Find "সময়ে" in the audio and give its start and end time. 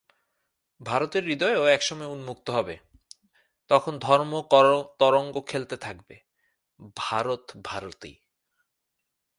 1.81-2.11